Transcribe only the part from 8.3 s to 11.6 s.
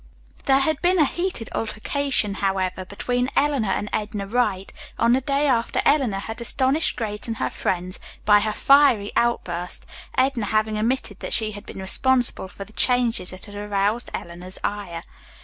her fiery outburst, Edna having admitted that she